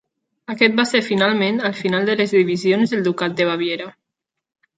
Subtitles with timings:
[0.51, 3.89] Aquest va ser finalment, el final de les divisions del ducat de Baviera.